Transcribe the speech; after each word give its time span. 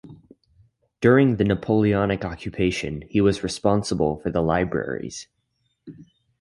During 0.99 1.35
the 1.35 1.43
Napoleonic 1.43 2.25
occupation 2.25 3.03
he 3.07 3.21
was 3.21 3.43
responsible 3.43 4.17
for 4.17 4.31
the 4.31 4.41
libraries. 4.41 5.27